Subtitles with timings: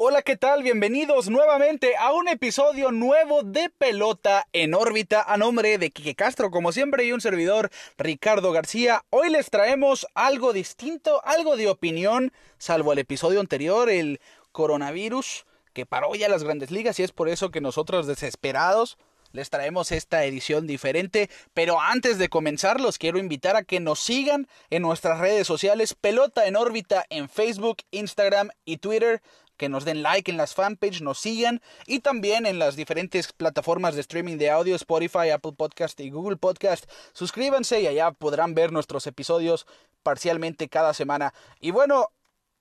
[0.00, 0.62] Hola, ¿qué tal?
[0.62, 6.52] Bienvenidos nuevamente a un episodio nuevo de Pelota en órbita a nombre de Quique Castro,
[6.52, 9.04] como siempre, y un servidor, Ricardo García.
[9.10, 14.20] Hoy les traemos algo distinto, algo de opinión, salvo el episodio anterior, el
[14.52, 18.98] coronavirus, que paró ya las grandes ligas y es por eso que nosotros desesperados
[19.32, 23.98] les traemos esta edición diferente, pero antes de comenzar los quiero invitar a que nos
[23.98, 29.20] sigan en nuestras redes sociales Pelota en órbita en Facebook, Instagram y Twitter
[29.58, 33.94] que nos den like en las fanpage, nos sigan y también en las diferentes plataformas
[33.94, 36.90] de streaming de audio, Spotify, Apple Podcast y Google Podcast.
[37.12, 39.66] Suscríbanse y allá podrán ver nuestros episodios
[40.02, 41.34] parcialmente cada semana.
[41.60, 42.08] Y bueno,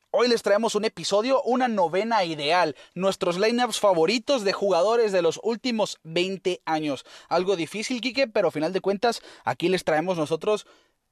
[0.09, 5.37] Hoy les traemos un episodio, una novena ideal, nuestros lineups favoritos de jugadores de los
[5.43, 7.05] últimos 20 años.
[7.27, 10.65] Algo difícil, Kike, pero a final de cuentas, aquí les traemos nosotros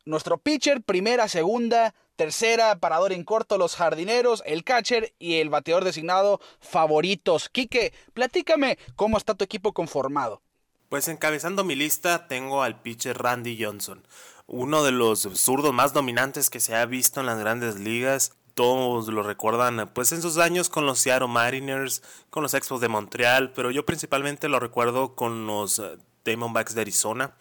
[0.06, 5.84] nuestro pitcher, primera, segunda, tercera, parador en corto, los jardineros, el catcher y el bateador
[5.84, 7.50] designado favoritos.
[7.50, 10.42] Quique, platícame cómo está tu equipo conformado.
[10.90, 14.06] Pues encabezando mi lista tengo al pitcher Randy Johnson,
[14.48, 18.34] uno de los zurdos más dominantes que se ha visto en las grandes ligas.
[18.54, 22.88] Todos lo recuerdan pues en sus años con los Seattle Mariners, con los Expos de
[22.88, 25.82] Montreal, pero yo principalmente lo recuerdo con los
[26.24, 27.36] Diamondbacks de Arizona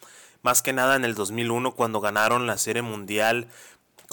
[0.45, 3.47] más que nada en el 2001 cuando ganaron la Serie Mundial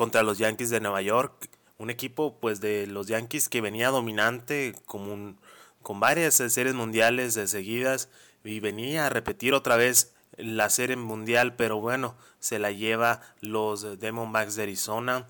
[0.03, 4.75] contra los Yankees de Nueva York, un equipo pues de los Yankees que venía dominante
[4.85, 5.37] como
[5.81, 8.09] con varias series mundiales de seguidas
[8.43, 14.01] y venía a repetir otra vez la serie mundial, pero bueno, se la lleva los
[14.01, 15.29] Diamondbacks de Arizona.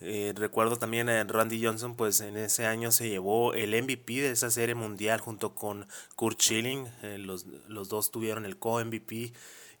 [0.00, 4.30] Eh, recuerdo también a Randy Johnson, pues en ese año se llevó el MVP de
[4.30, 5.86] esa serie mundial junto con
[6.16, 6.86] Kurt Schilling.
[7.02, 9.34] Eh, los, los, dos tuvieron el co-MVP.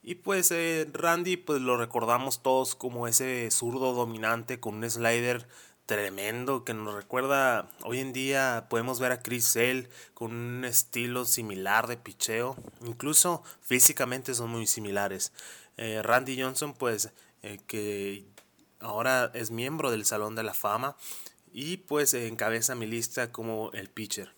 [0.06, 5.48] Y pues eh, Randy pues lo recordamos todos como ese zurdo dominante con un slider
[5.86, 11.24] tremendo que nos recuerda hoy en día podemos ver a Chris Sale con un estilo
[11.24, 15.32] similar de picheo incluso físicamente son muy similares.
[15.78, 17.10] Eh, Randy Johnson pues
[17.42, 18.26] eh, que
[18.80, 20.96] ahora es miembro del Salón de la Fama
[21.50, 24.34] y pues encabeza mi lista como el pitcher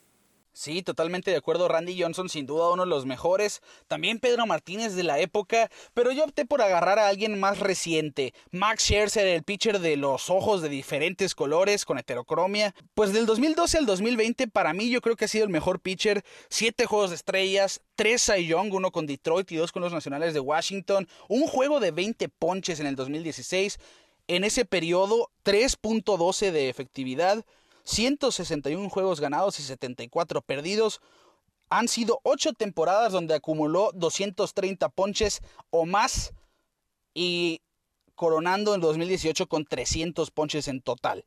[0.57, 1.69] Sí, totalmente de acuerdo.
[1.69, 3.61] Randy Johnson, sin duda uno de los mejores.
[3.89, 5.71] También Pedro Martínez de la época.
[5.93, 8.33] Pero yo opté por agarrar a alguien más reciente.
[8.53, 12.75] Max Scherzer, el pitcher de los ojos de diferentes colores con heterocromia.
[12.95, 16.25] Pues del 2012 al 2020, para mí yo creo que ha sido el mejor pitcher.
[16.49, 20.33] Siete juegos de estrellas, tres Cy Young, uno con Detroit y dos con los Nacionales
[20.33, 21.07] de Washington.
[21.29, 23.79] Un juego de 20 ponches en el 2016.
[24.27, 27.45] En ese periodo, 3.12 de efectividad.
[27.87, 31.01] 161 juegos ganados y 74 perdidos.
[31.71, 36.33] Han sido 8 temporadas donde acumuló 230 ponches o más
[37.15, 37.63] y
[38.15, 41.25] coronando en 2018 con 300 ponches en total.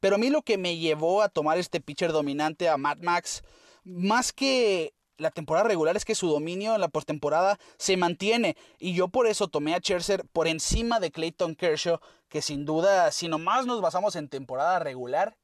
[0.00, 3.42] Pero a mí lo que me llevó a tomar este pitcher dominante a Mad Max,
[3.84, 8.56] más que la temporada regular, es que su dominio en la postemporada se mantiene.
[8.80, 13.12] Y yo por eso tomé a Scherzer por encima de Clayton Kershaw, que sin duda,
[13.12, 15.36] si nomás nos basamos en temporada regular,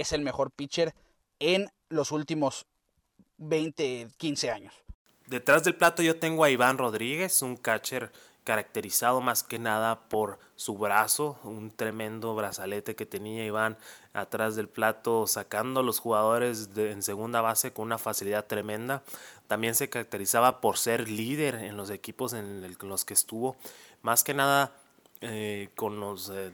[0.00, 0.94] es el mejor pitcher
[1.38, 2.66] en los últimos
[3.38, 4.74] 20, 15 años.
[5.26, 8.12] Detrás del plato yo tengo a Iván Rodríguez, un catcher
[8.44, 13.76] caracterizado más que nada por su brazo, un tremendo brazalete que tenía Iván
[14.12, 19.02] atrás del plato, sacando a los jugadores en segunda base con una facilidad tremenda.
[19.48, 23.56] También se caracterizaba por ser líder en los equipos en, los que estuvo,
[24.02, 24.72] más que nada
[25.20, 26.52] eh, con los eh,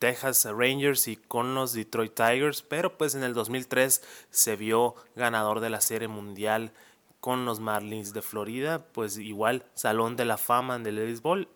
[0.00, 5.60] Texas Rangers y con los Detroit Tigers, pero pues en el 2003 se vio ganador
[5.60, 6.72] de la Serie Mundial
[7.20, 11.48] con los Marlins de Florida, pues igual Salón de la Fama del béisbol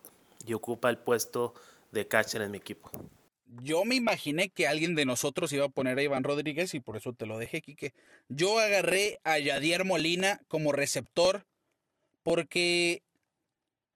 [0.45, 1.55] y ocupa el puesto
[1.91, 2.91] de catcher en mi equipo.
[3.63, 6.97] Yo me imaginé que alguien de nosotros iba a poner a Iván Rodríguez y por
[6.97, 7.93] eso te lo dejé, Quique.
[8.29, 11.47] Yo agarré a Yadier Molina como receptor
[12.21, 13.01] porque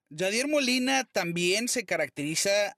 [0.08, 2.76] Yadier Molina también se caracteriza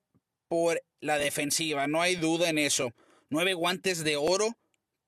[0.53, 2.93] por la defensiva, no hay duda en eso.
[3.31, 4.59] Nueve guantes de oro,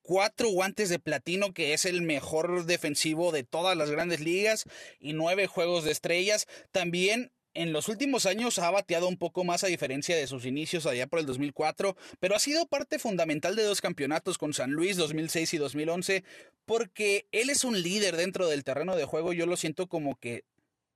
[0.01, 4.65] cuatro guantes de platino, que es el mejor defensivo de todas las grandes ligas,
[5.01, 6.47] y nueve juegos de estrellas.
[6.73, 10.87] También en los últimos años ha bateado un poco más a diferencia de sus inicios
[10.87, 14.97] allá por el 2004, pero ha sido parte fundamental de dos campeonatos con San Luis
[14.97, 16.25] 2006 y 2011,
[16.65, 20.45] porque él es un líder dentro del terreno de juego, yo lo siento como que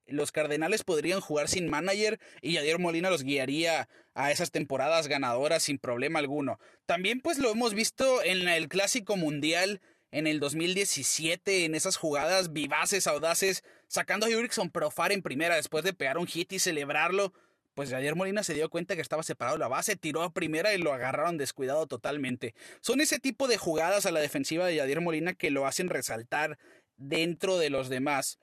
[0.08, 5.62] los Cardenales podrían jugar sin manager y Yadier Molina los guiaría a esas temporadas ganadoras
[5.62, 6.58] sin problema alguno.
[6.87, 12.52] También pues lo hemos visto en el Clásico Mundial en el 2017 en esas jugadas
[12.52, 17.32] vivaces, audaces, sacando a Jurickson Profar en primera después de pegar un hit y celebrarlo
[17.78, 20.75] pues Javier Molina se dio cuenta que estaba separado de la base, tiró a primera
[20.75, 22.56] y lo agarraron descuidado totalmente.
[22.81, 26.58] Son ese tipo de jugadas a la defensiva de Javier Molina que lo hacen resaltar
[26.96, 28.40] dentro de los demás.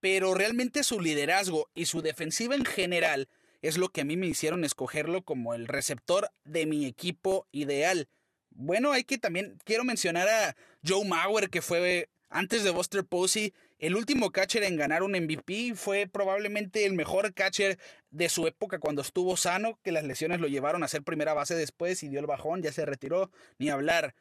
[0.00, 3.28] Pero realmente su liderazgo y su defensiva en general
[3.62, 8.08] es lo que a mí me hicieron escogerlo como el receptor de mi equipo ideal.
[8.50, 10.56] Bueno, hay que también, quiero mencionar a
[10.86, 15.74] Joe Mauer, que fue antes de Buster Posey, el último catcher en ganar un MVP
[15.74, 17.78] fue probablemente el mejor catcher
[18.10, 21.54] de su época cuando estuvo sano, que las lesiones lo llevaron a ser primera base
[21.54, 24.14] después y dio el bajón, ya se retiró, ni hablar.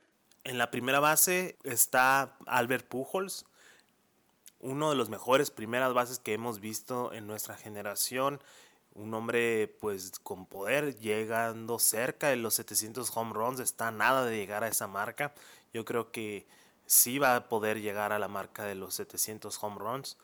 [0.46, 3.46] En la primera base está Albert Pujols,
[4.60, 8.42] uno de los mejores primeras bases que hemos visto en nuestra generación.
[8.94, 14.36] Un hombre pues con poder llegando cerca de los 700 home runs, está nada de
[14.36, 15.34] llegar a esa marca.
[15.74, 16.48] Yo creo que
[16.86, 20.18] sí va a poder llegar a la marca de los 700 home runs.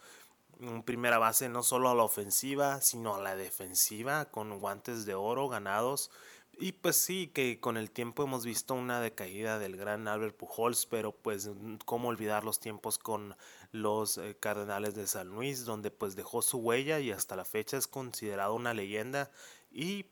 [0.60, 5.14] Un primera base no solo a la ofensiva, sino a la defensiva, con guantes de
[5.14, 6.12] oro ganados.
[6.58, 10.86] Y pues sí, que con el tiempo hemos visto una decaída del gran Albert Pujols,
[10.86, 11.50] pero pues
[11.84, 13.36] cómo olvidar los tiempos con
[13.72, 17.78] los eh, Cardenales de San Luis, donde pues dejó su huella y hasta la fecha
[17.78, 19.32] es considerado una leyenda
[19.70, 20.06] y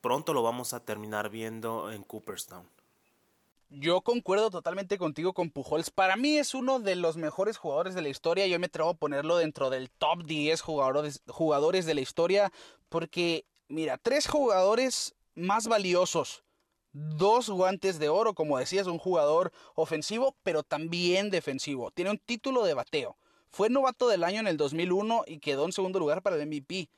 [0.00, 2.66] pronto lo vamos a terminar viendo en Cooperstown.
[3.68, 5.90] Yo concuerdo totalmente contigo con Pujols.
[5.90, 8.46] Para mí es uno de los mejores jugadores de la historia.
[8.46, 12.52] Yo me atrevo a ponerlo dentro del top 10 jugadores, jugadores de la historia.
[12.88, 16.42] Porque, mira, tres jugadores más valiosos.
[16.92, 21.90] Dos guantes de oro, como decías, un jugador ofensivo, pero también defensivo.
[21.92, 23.16] Tiene un título de bateo.
[23.50, 26.88] Fue novato del año en el 2001 y quedó en segundo lugar para el MVP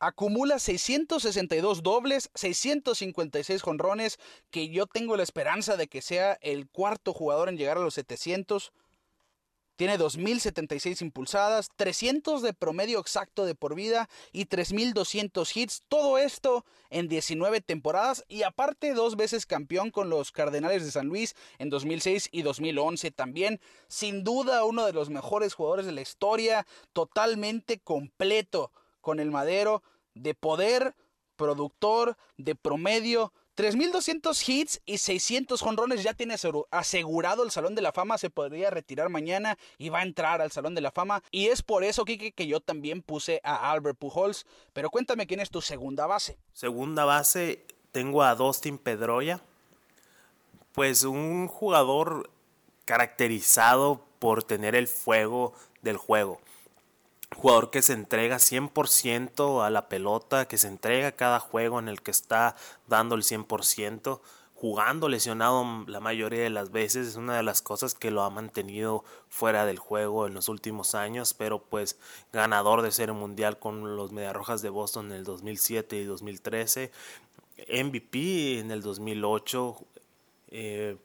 [0.00, 4.18] acumula 662 dobles, 656 jonrones,
[4.50, 7.94] que yo tengo la esperanza de que sea el cuarto jugador en llegar a los
[7.94, 8.72] 700.
[9.80, 15.84] Tiene 2.076 impulsadas, 300 de promedio exacto de por vida y 3.200 hits.
[15.88, 21.06] Todo esto en 19 temporadas y aparte dos veces campeón con los Cardenales de San
[21.06, 23.58] Luis en 2006 y 2011 también.
[23.88, 29.82] Sin duda uno de los mejores jugadores de la historia, totalmente completo con el Madero,
[30.12, 30.94] de poder,
[31.36, 36.34] productor, de promedio, 3.200 hits y 600 jonrones ya tiene
[36.70, 40.50] asegurado el Salón de la Fama, se podría retirar mañana y va a entrar al
[40.50, 41.22] Salón de la Fama.
[41.30, 44.46] Y es por eso, Kike, que yo también puse a Albert Pujols.
[44.72, 46.38] Pero cuéntame quién es tu segunda base.
[46.54, 49.42] Segunda base, tengo a Dustin Pedroya.
[50.72, 52.30] Pues un jugador
[52.86, 55.52] caracterizado por tener el fuego
[55.82, 56.40] del juego
[57.34, 62.02] jugador que se entrega 100% a la pelota, que se entrega cada juego en el
[62.02, 62.56] que está
[62.86, 64.20] dando el 100%,
[64.60, 68.30] jugando lesionado la mayoría de las veces, es una de las cosas que lo ha
[68.30, 71.98] mantenido fuera del juego en los últimos años, pero pues
[72.30, 76.92] ganador de Serie Mundial con los Mediarrojas de Boston en el 2007 y 2013,
[77.68, 79.76] MVP en el 2008,
[80.48, 80.98] eh,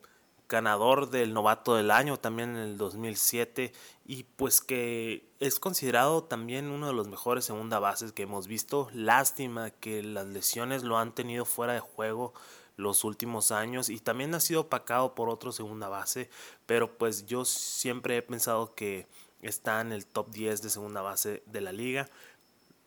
[0.47, 3.73] ganador del novato del año también en el 2007
[4.05, 8.89] y pues que es considerado también uno de los mejores segunda bases que hemos visto.
[8.93, 12.33] Lástima que las lesiones lo han tenido fuera de juego
[12.77, 16.29] los últimos años y también ha sido opacado por otro segunda base,
[16.65, 19.07] pero pues yo siempre he pensado que
[19.41, 22.09] está en el top 10 de segunda base de la liga.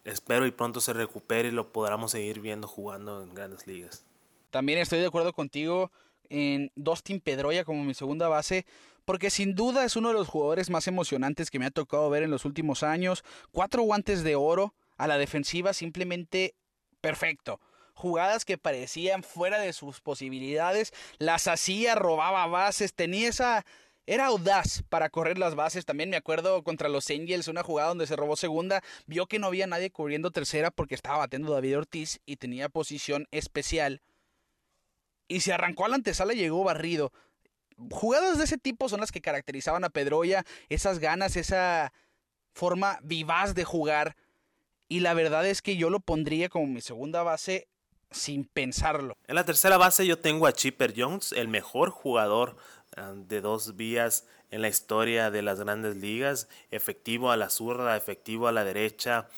[0.04, 4.04] Espero y pronto se recupere y lo podamos seguir viendo jugando en grandes ligas.
[4.50, 5.90] También estoy de acuerdo contigo
[6.30, 8.66] en Dustin Pedroya como mi segunda base,
[9.04, 12.23] porque sin duda es uno de los jugadores más emocionantes que me ha tocado ver
[12.23, 13.25] en los últimos años.
[13.52, 16.54] Cuatro guantes de oro a la defensiva, simplemente
[17.00, 17.61] perfecto.
[17.94, 23.64] Jugadas que parecían fuera de sus posibilidades, las hacía, robaba bases, tenía esa
[24.08, 25.85] era audaz para correr las bases.
[25.85, 29.49] También me acuerdo contra los Angels, una jugada donde se robó segunda, vio que no
[29.49, 34.00] había nadie cubriendo tercera porque estaba batiendo David Ortiz y tenía posición especial
[35.28, 37.12] y se arrancó a la antesala y llegó barrido.
[37.90, 41.92] Jugadas de ese tipo son las que caracterizaban a Pedroya, esas ganas, esa
[42.52, 44.16] forma vivaz de jugar.
[44.88, 47.68] Y la verdad es que yo lo pondría como mi segunda base
[48.11, 49.16] sin pensarlo.
[49.26, 52.56] En la tercera base yo tengo a Chipper Jones, el mejor jugador
[52.97, 57.97] ah, de dos vías en la historia de las grandes ligas, efectivo a la zurda,
[57.97, 59.28] efectivo a la derecha,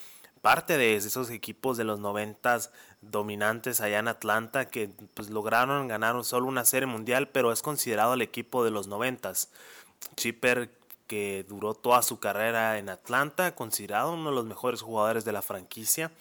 [0.40, 2.70] parte de esos equipos de los noventas
[3.02, 8.14] dominantes allá en Atlanta que pues, lograron ganar solo una serie mundial, pero es considerado
[8.14, 9.50] el equipo de los noventas.
[10.16, 10.70] Chipper
[11.06, 15.42] que duró toda su carrera en Atlanta, considerado uno de los mejores jugadores de la
[15.42, 16.12] franquicia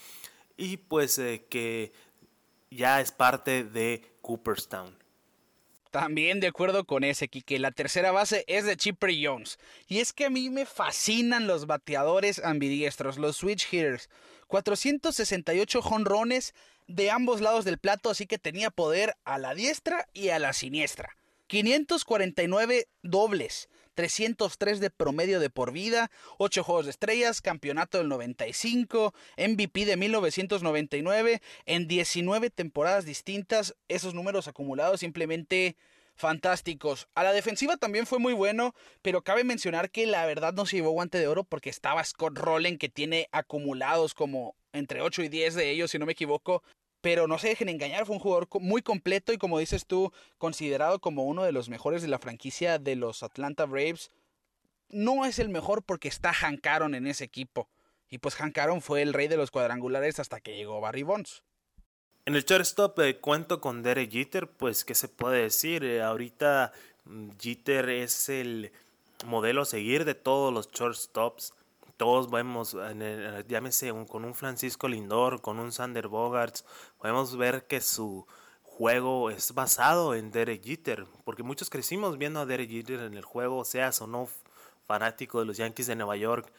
[0.57, 1.93] y pues eh, que
[2.71, 4.98] ya es parte de Cooperstown.
[5.91, 9.57] También de acuerdo con ese, que La tercera base es de Chipper Jones.
[9.87, 14.09] Y es que a mí me fascinan los bateadores ambidiestros, los switch hitters.
[14.47, 16.53] 468 jonrones
[16.87, 20.53] de ambos lados del plato, así que tenía poder a la diestra y a la
[20.53, 21.15] siniestra.
[21.47, 23.69] 549 dobles,
[23.99, 29.97] 303 de promedio de por vida, 8 juegos de estrellas, campeonato del 95, MVP de
[29.97, 35.75] 1999, en 19 temporadas distintas, esos números acumulados simplemente
[36.15, 37.09] fantásticos.
[37.13, 40.77] A la defensiva también fue muy bueno, pero cabe mencionar que la verdad no se
[40.77, 45.27] llevó guante de oro porque estaba Scott Rowland que tiene acumulados como entre 8 y
[45.27, 46.63] 10 de ellos, si no me equivoco.
[47.01, 50.99] Pero no se dejen engañar, fue un jugador muy completo y como dices tú, considerado
[50.99, 54.11] como uno de los mejores de la franquicia de los Atlanta Braves
[54.89, 57.69] no es el mejor porque está Hank Aaron en ese equipo.
[58.09, 61.43] Y pues Hank Aaron fue el rey de los cuadrangulares hasta que llegó Barry Bonds.
[62.25, 66.73] En el shortstop eh, cuento con Derek Jeter, pues qué se puede decir, eh, ahorita
[67.05, 68.71] mm, Jeter es el
[69.25, 71.53] modelo a seguir de todos los shortstops.
[71.99, 76.63] Todos vemos, en llámese con un Francisco Lindor, con un Sander Bogarts,
[76.97, 78.25] podemos ver que su
[78.63, 83.25] juego es basado en Derek Jeter, porque muchos crecimos viendo a Derek Jeter en el
[83.25, 84.29] juego, seas o no
[84.87, 86.49] fanático de los Yankees de Nueva York,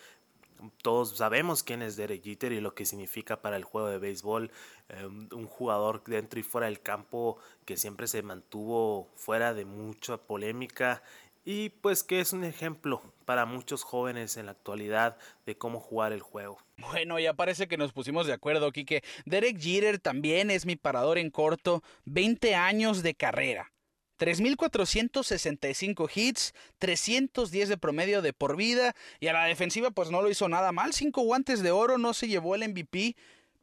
[0.82, 4.50] todos sabemos quién es Derek Jeter y lo que significa para el juego de béisbol.
[4.90, 10.18] Em, un jugador dentro y fuera del campo que siempre se mantuvo fuera de mucha
[10.18, 11.02] polémica
[11.50, 15.16] y pues que es un ejemplo para muchos jóvenes en la actualidad
[15.46, 16.58] de cómo jugar el juego.
[16.76, 19.02] Bueno, ya parece que nos pusimos de acuerdo, Kike.
[19.24, 23.72] Derek Jeter también es mi parador en corto, 20 años de carrera.
[24.20, 30.30] 3.465 hits, 310 de promedio de por vida y a la defensiva pues no lo
[30.30, 33.16] hizo nada mal, 5 guantes de oro, no se llevó el MVP,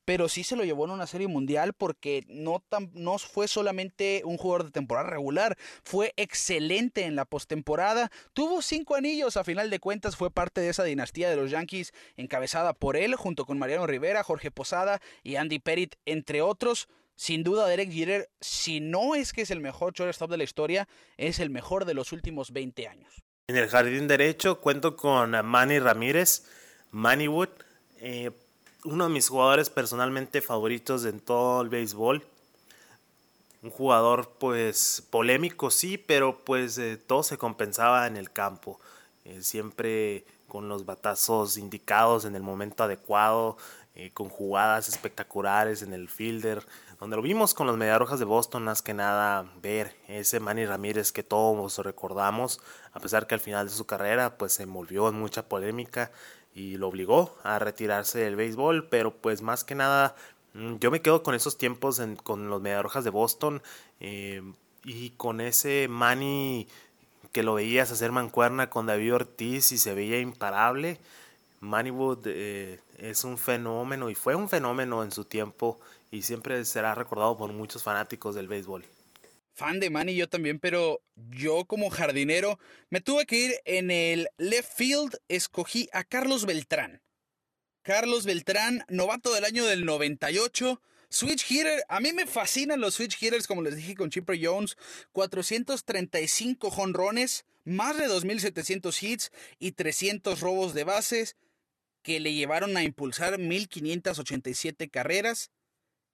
[0.08, 4.38] pero sí se lo llevó en una serie mundial porque no, no fue solamente un
[4.38, 9.82] jugador de temporada regular, fue excelente en la postemporada, tuvo 5 anillos, a final de
[9.82, 13.86] cuentas fue parte de esa dinastía de los Yankees encabezada por él junto con Mariano
[13.86, 16.88] Rivera, Jorge Posada y Andy Perit, entre otros.
[17.18, 20.88] Sin duda, Derek Jeter, si no es que es el mejor shortstop de la historia,
[21.18, 23.24] es el mejor de los últimos 20 años.
[23.48, 26.46] En el jardín derecho cuento con Manny Ramírez,
[26.92, 27.50] Manny Wood,
[28.00, 28.32] eh,
[28.88, 32.24] uno de mis jugadores personalmente favoritos en todo el béisbol.
[33.62, 38.80] Un jugador pues polémico sí, pero pues eh, todo se compensaba en el campo.
[39.26, 43.58] Eh, siempre con los batazos indicados en el momento adecuado,
[44.14, 46.64] con jugadas espectaculares en el fielder
[47.00, 51.12] donde lo vimos con los Mediarrojas de Boston, más que nada ver ese Manny Ramírez
[51.12, 52.60] que todos recordamos,
[52.92, 56.12] a pesar que al final de su carrera pues se envolvió en mucha polémica
[56.58, 60.16] y lo obligó a retirarse del béisbol, pero pues más que nada
[60.56, 63.62] mm, yo me quedo con esos tiempos con los Mediarrojas de Boston
[64.00, 64.42] eh,
[64.84, 66.68] y con ese Manny
[67.32, 71.00] que lo veías hacer mancuerna con David Ortiz y se veía imparable.
[71.60, 76.66] Manny Wood eh, es un fenómeno y fue un fenómeno en su tiempo y siempre
[76.66, 78.84] será recordado por muchos fanáticos del béisbol.
[79.58, 82.60] Fan de Manny yo también, pero yo como jardinero
[82.92, 87.02] me tuve que ir en el left field, escogí a Carlos Beltrán.
[87.82, 90.80] Carlos Beltrán, novato del año del 98.
[91.10, 94.78] Switch hitter, a mí me fascinan los switch hitters, como les dije con Chipper Jones.
[95.14, 101.36] 435 jonrones, más de 2.700 hits y 300 robos de bases
[102.04, 105.50] que le llevaron a impulsar 1.587 carreras.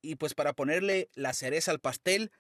[0.02, 2.32] Y pues para ponerle la cereza al pastel,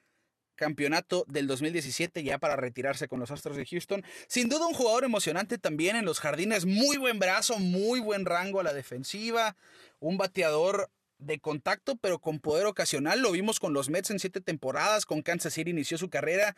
[0.55, 4.03] campeonato del 2017 ya para retirarse con los Astros de Houston.
[4.27, 8.59] Sin duda un jugador emocionante también en los jardines, muy buen brazo, muy buen rango
[8.59, 9.55] a la defensiva,
[9.99, 13.21] un bateador de contacto pero con poder ocasional.
[13.21, 16.55] Lo vimos con los Mets en siete temporadas, con Kansas City inició su carrera.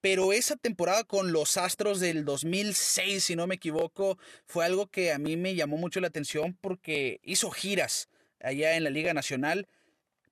[0.00, 4.16] Pero esa temporada con los Astros del 2006, si no me equivoco,
[4.46, 8.08] fue algo que a mí me llamó mucho la atención porque hizo giras
[8.38, 9.66] allá en la Liga Nacional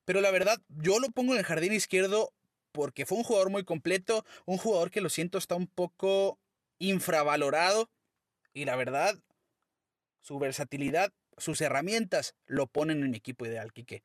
[0.07, 2.33] pero la verdad, yo lo pongo en el jardín izquierdo
[2.77, 6.39] porque fue un jugador muy completo, un jugador que lo siento está un poco
[6.79, 7.89] infravalorado.
[8.53, 9.19] Y la verdad,
[10.21, 14.03] su versatilidad, sus herramientas lo ponen en equipo ideal, Quique.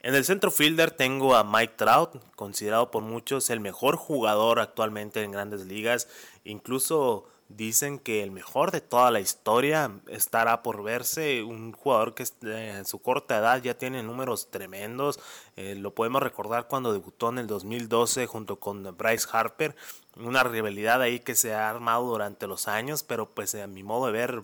[0.00, 5.22] En el centro fielder tengo a Mike Trout, considerado por muchos el mejor jugador actualmente
[5.22, 6.08] en grandes ligas.
[6.42, 11.42] Incluso Dicen que el mejor de toda la historia estará por verse.
[11.42, 15.20] Un jugador que eh, en su corta edad ya tiene números tremendos.
[15.56, 19.76] Eh, lo podemos recordar cuando debutó en el 2012 junto con Bryce Harper.
[20.16, 24.06] Una rivalidad ahí que se ha armado durante los años, pero pues a mi modo
[24.06, 24.42] de ver,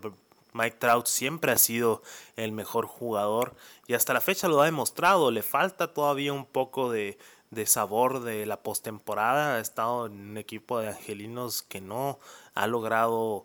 [0.52, 2.02] Mike Trout siempre ha sido
[2.37, 3.54] el mejor jugador
[3.87, 5.30] y hasta la fecha lo ha demostrado.
[5.30, 7.19] Le falta todavía un poco de,
[7.50, 9.57] de sabor de la postemporada.
[9.57, 12.19] Ha estado en un equipo de angelinos que no
[12.54, 13.45] ha logrado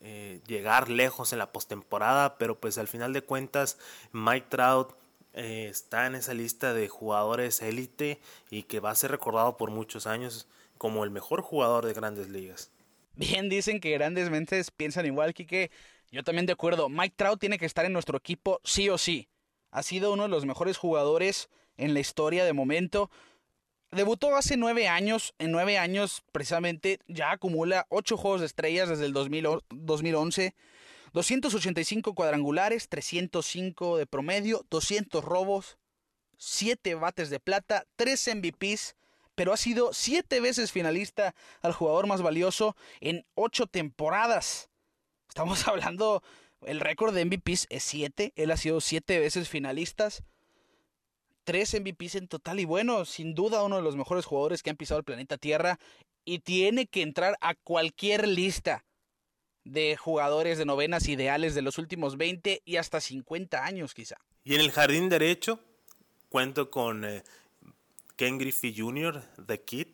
[0.00, 3.78] eh, llegar lejos en la postemporada, pero pues al final de cuentas
[4.12, 4.94] Mike Trout
[5.34, 9.70] eh, está en esa lista de jugadores élite y que va a ser recordado por
[9.70, 10.46] muchos años
[10.78, 12.70] como el mejor jugador de grandes ligas.
[13.14, 15.70] Bien, dicen que grandes mentes piensan igual, que
[16.12, 16.88] Yo también de acuerdo.
[16.88, 19.28] Mike Trout tiene que estar en nuestro equipo sí o sí.
[19.70, 23.10] Ha sido uno de los mejores jugadores en la historia de momento.
[23.90, 25.34] Debutó hace nueve años.
[25.38, 30.54] En nueve años, precisamente, ya acumula ocho juegos de estrellas desde el 2011.
[31.12, 35.78] 285 cuadrangulares, 305 de promedio, 200 robos,
[36.36, 38.94] 7 bates de plata, 3 MVPs,
[39.34, 44.68] pero ha sido 7 veces finalista al jugador más valioso en 8 temporadas.
[45.28, 46.22] Estamos hablando,
[46.60, 50.22] el récord de MVPs es 7, él ha sido 7 veces finalistas
[51.48, 54.76] tres MVPs en total y bueno, sin duda uno de los mejores jugadores que han
[54.76, 55.78] pisado el planeta Tierra
[56.26, 58.84] y tiene que entrar a cualquier lista
[59.64, 64.16] de jugadores de novenas ideales de los últimos 20 y hasta 50 años quizá.
[64.44, 65.58] Y en el jardín derecho
[66.28, 67.24] cuento con eh,
[68.16, 69.86] Ken Griffey Jr., The Kid.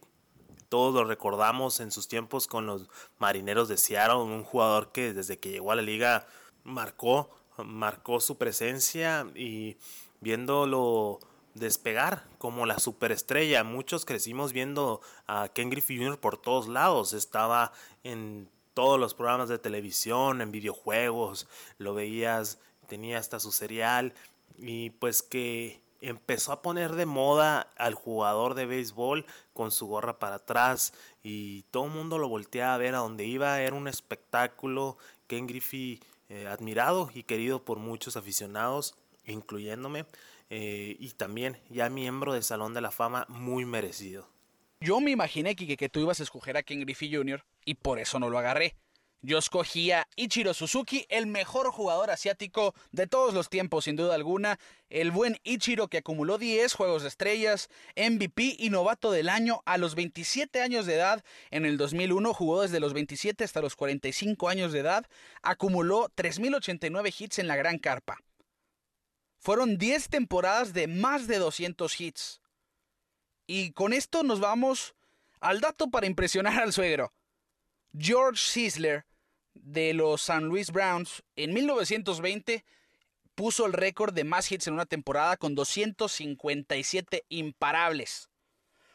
[0.68, 5.38] Todos lo recordamos en sus tiempos con los Marineros de Seattle, un jugador que desde
[5.38, 6.26] que llegó a la liga
[6.64, 9.76] marcó, marcó su presencia y
[10.20, 11.20] viéndolo
[11.54, 13.64] despegar como la superestrella.
[13.64, 16.18] Muchos crecimos viendo a Ken Griffey Jr.
[16.18, 17.12] por todos lados.
[17.12, 21.46] Estaba en todos los programas de televisión, en videojuegos,
[21.78, 22.58] lo veías,
[22.88, 24.12] tenía hasta su serial
[24.58, 30.18] y pues que empezó a poner de moda al jugador de béisbol con su gorra
[30.18, 30.92] para atrás
[31.22, 35.46] y todo el mundo lo volteaba a ver a donde iba, era un espectáculo, Ken
[35.46, 40.04] Griffey eh, admirado y querido por muchos aficionados, incluyéndome.
[40.50, 44.28] Eh, y también ya miembro del Salón de la Fama muy merecido.
[44.80, 47.44] Yo me imaginé, que que tú ibas a escoger a Ken Griffey Jr.
[47.64, 48.76] y por eso no lo agarré.
[49.26, 54.14] Yo escogí a Ichiro Suzuki, el mejor jugador asiático de todos los tiempos, sin duda
[54.14, 54.58] alguna.
[54.90, 59.78] El buen Ichiro que acumuló 10 juegos de estrellas, MVP y novato del año a
[59.78, 61.24] los 27 años de edad.
[61.50, 65.06] En el 2001 jugó desde los 27 hasta los 45 años de edad.
[65.40, 68.18] Acumuló 3.089 hits en la Gran Carpa.
[69.44, 72.40] Fueron 10 temporadas de más de 200 hits.
[73.46, 74.94] Y con esto nos vamos
[75.38, 77.12] al dato para impresionar al suegro.
[77.94, 79.04] George Sisler
[79.52, 82.64] de los San Luis Browns en 1920
[83.34, 88.30] puso el récord de más hits en una temporada con 257 imparables.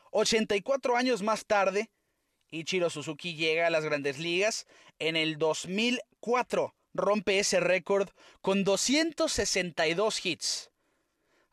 [0.10, 1.92] 84 años más tarde,
[2.50, 4.66] Ichiro Suzuki llega a las grandes ligas
[4.98, 8.10] en el 2004 rompe ese récord
[8.42, 10.72] con 262 hits.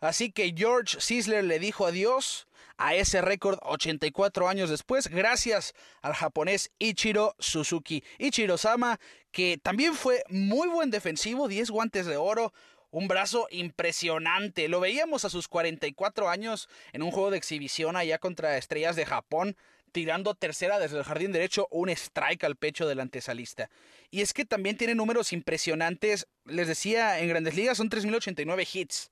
[0.01, 2.47] Así que George Sisler le dijo adiós
[2.77, 8.05] a ese récord 84 años después, gracias al japonés Ichiro Suzuki.
[8.19, 12.53] Ichiro Sama, que también fue muy buen defensivo, 10 guantes de oro,
[12.91, 14.69] un brazo impresionante.
[14.69, 19.07] Lo veíamos a sus 44 años en un juego de exhibición allá contra estrellas de
[19.07, 19.57] Japón
[19.97, 23.71] tirando tercera desde el jardín derecho, un strike al pecho del antesalista.
[24.11, 26.29] Y es que también tiene números impresionantes.
[26.45, 29.11] Les decía, en grandes ligas son 3.089 hits.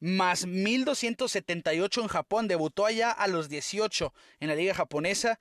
[0.00, 2.48] Más 1.278 en Japón.
[2.48, 5.38] Debutó allá a los 18 en la liga japonesa.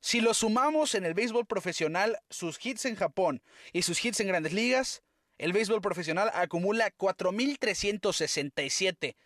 [0.00, 3.42] Si lo sumamos en el béisbol profesional, sus hits en Japón
[3.74, 5.02] y sus hits en grandes ligas,
[5.36, 9.16] el béisbol profesional acumula 4.367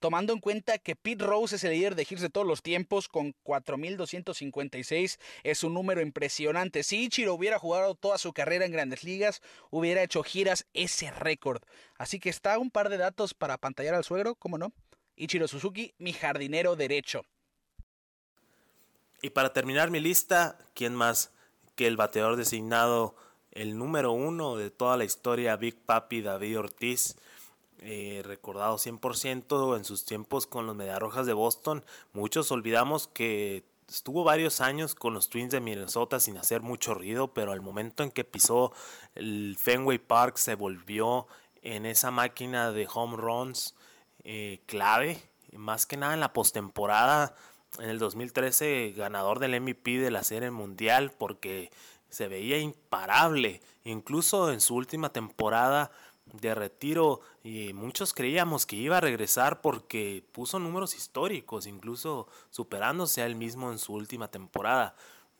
[0.00, 3.08] tomando en cuenta que Pete Rose es el líder de hits de todos los tiempos
[3.08, 6.82] con 4.256, es un número impresionante.
[6.82, 11.62] Si Ichiro hubiera jugado toda su carrera en grandes ligas, hubiera hecho giras ese récord.
[11.96, 14.72] Así que está un par de datos para pantallar al suegro, ¿cómo no?
[15.16, 17.22] Ichiro Suzuki, mi jardinero derecho.
[19.22, 21.32] Y para terminar mi lista, ¿quién más
[21.76, 23.16] que el bateador designado,
[23.52, 27.16] el número uno de toda la historia, Big Papi David Ortiz?
[27.86, 31.84] Eh, recordado 100% en sus tiempos con los Mediarrojas de Boston.
[32.14, 37.34] Muchos olvidamos que estuvo varios años con los Twins de Minnesota sin hacer mucho ruido,
[37.34, 38.72] pero al momento en que pisó
[39.14, 41.26] el Fenway Park se volvió
[41.60, 43.74] en esa máquina de home runs
[44.22, 45.20] eh, clave,
[45.52, 47.36] más que nada en la postemporada.
[47.78, 51.70] En el 2013 ganador del MVP de la Serie Mundial porque
[52.08, 53.60] se veía imparable.
[53.84, 55.90] Incluso en su última temporada
[56.40, 63.22] de retiro y muchos creíamos que iba a regresar porque puso números históricos, incluso superándose
[63.22, 64.94] a él mismo en su última temporada.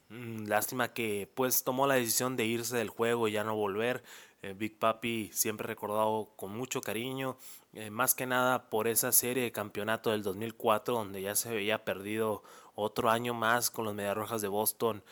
[0.08, 4.04] Mm, lástima que pues tomó la decisión de irse del juego y ya no volver.
[4.42, 7.38] Eh, Big Papi siempre recordado con mucho cariño,
[7.72, 11.84] eh, más que nada por esa serie de campeonato del 2004 donde ya se había
[11.84, 12.42] perdido
[12.74, 15.02] otro año más con los Mediarrojas de Boston,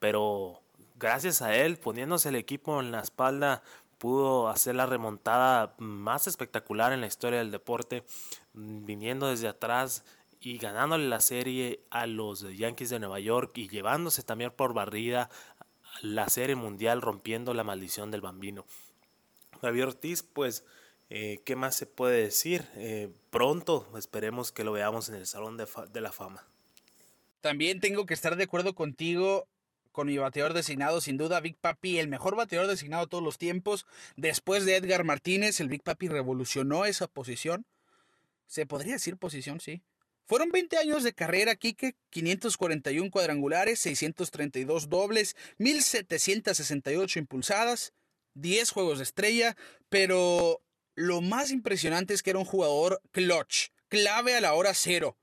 [0.00, 0.60] pero
[0.96, 3.62] gracias a él poniéndose el equipo en la espalda
[4.04, 8.04] pudo hacer la remontada más espectacular en la historia del deporte,
[8.52, 10.04] viniendo desde atrás
[10.40, 15.30] y ganándole la serie a los Yankees de Nueva York y llevándose también por barrida
[16.02, 18.66] la serie mundial rompiendo la maldición del bambino.
[19.62, 20.66] Javier Ortiz, pues,
[21.08, 22.66] eh, ¿qué más se puede decir?
[22.76, 26.46] Eh, pronto esperemos que lo veamos en el Salón de, de la Fama.
[27.40, 29.48] También tengo que estar de acuerdo contigo
[29.94, 33.38] con mi bateador designado, sin duda, Big Papi, el mejor bateador designado de todos los
[33.38, 33.86] tiempos.
[34.16, 37.64] Después de Edgar Martínez, el Big Papi revolucionó esa posición.
[38.46, 39.82] Se podría decir posición, sí.
[40.26, 47.92] Fueron 20 años de carrera, Kike, 541 cuadrangulares, 632 dobles, 1768 impulsadas,
[48.34, 49.56] 10 juegos de estrella,
[49.88, 50.60] pero
[50.96, 55.16] lo más impresionante es que era un jugador clutch, clave a la hora cero.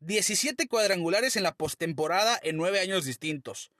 [0.00, 3.70] 17 cuadrangulares en la postemporada en 9 años distintos.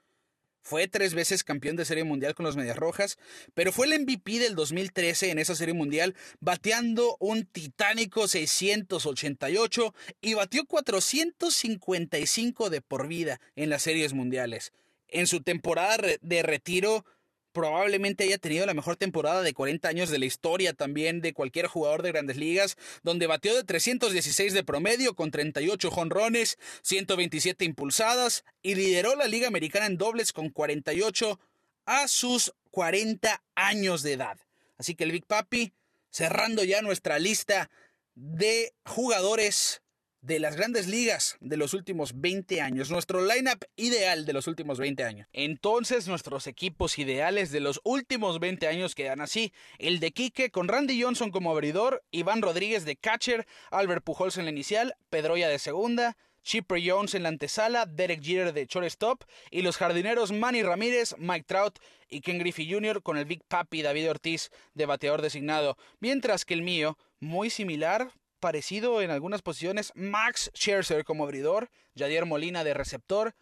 [0.63, 3.17] Fue tres veces campeón de Serie Mundial con los Medias Rojas,
[3.53, 10.35] pero fue el MVP del 2013 en esa Serie Mundial, bateando un titánico 688 y
[10.35, 14.71] batió 455 de por vida en las Series Mundiales.
[15.09, 17.05] En su temporada de retiro
[17.53, 21.67] probablemente haya tenido la mejor temporada de 40 años de la historia también de cualquier
[21.67, 28.43] jugador de grandes ligas, donde batió de 316 de promedio con 38 jonrones, 127 impulsadas
[28.61, 31.39] y lideró la Liga Americana en dobles con 48
[31.85, 34.37] a sus 40 años de edad.
[34.77, 35.73] Así que el Big Papi,
[36.09, 37.69] cerrando ya nuestra lista
[38.15, 39.82] de jugadores
[40.23, 44.79] de las grandes ligas de los últimos 20 años, nuestro lineup ideal de los últimos
[44.79, 45.27] 20 años.
[45.33, 50.69] Entonces, nuestros equipos ideales de los últimos 20 años quedan así: el de Quique con
[50.69, 55.59] Randy Johnson como abridor, Iván Rodríguez de catcher, Albert Pujols en la inicial, Pedroya de
[55.59, 56.17] segunda.
[56.45, 61.45] Chipper Jones en la antesala, Derek Jeter de shortstop y los jardineros Manny Ramírez, Mike
[61.47, 63.01] Trout y Ken Griffey Jr.
[63.01, 68.11] con el Big Papi David Ortiz de bateador designado, mientras que el mío, muy similar,
[68.43, 69.93] parecido en algunas posiciones.
[69.95, 73.35] Max Scherzer como abridor, Jadier Molina de receptor,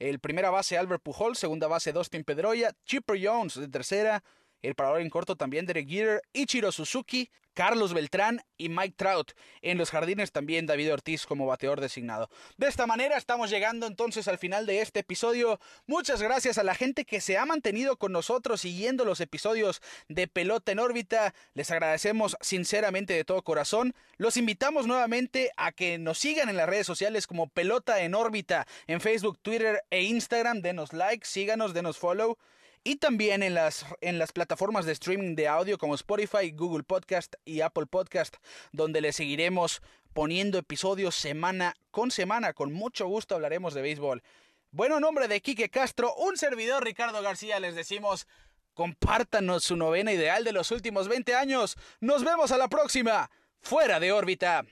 [0.00, 4.24] el primera base Albert Pujol, segunda base Dustin Pedroya, Chipper Jones de tercera,
[4.62, 9.32] el parador en corto también Derek Jeter, Ichiro Suzuki, Carlos Beltrán y Mike Trout.
[9.62, 12.30] En los jardines también David Ortiz como bateador designado.
[12.56, 15.58] De esta manera estamos llegando entonces al final de este episodio.
[15.86, 20.28] Muchas gracias a la gente que se ha mantenido con nosotros siguiendo los episodios de
[20.28, 21.34] Pelota en órbita.
[21.54, 23.92] Les agradecemos sinceramente de todo corazón.
[24.18, 28.68] Los invitamos nuevamente a que nos sigan en las redes sociales como Pelota en órbita
[28.86, 30.60] en Facebook, Twitter e Instagram.
[30.60, 32.38] Denos like, síganos, denos follow
[32.84, 37.34] y también en las, en las plataformas de streaming de audio como Spotify, Google Podcast
[37.44, 38.36] y Apple Podcast,
[38.72, 42.52] donde le seguiremos poniendo episodios semana con semana.
[42.52, 44.22] Con mucho gusto hablaremos de béisbol.
[44.70, 48.26] Bueno, nombre de Quique Castro, un servidor Ricardo García, les decimos,
[48.74, 51.76] compártanos su novena ideal de los últimos 20 años.
[52.00, 54.64] Nos vemos a la próxima, fuera de órbita.